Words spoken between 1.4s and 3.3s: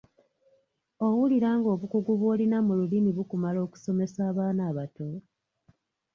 ng’obukugu bw’olina mu Lulimi